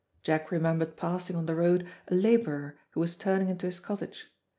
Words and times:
Jack 0.23 0.49
remembered 0.49 0.97
passing 0.97 1.35
on 1.35 1.45
the 1.45 1.53
road 1.55 1.87
a 2.07 2.15
labourer 2.15 2.75
who 2.89 2.99
was 2.99 3.15
turning 3.15 3.49
into 3.49 3.67
his 3.67 3.79
cottage. 3.79 4.31